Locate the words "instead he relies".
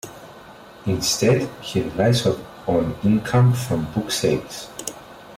0.87-2.25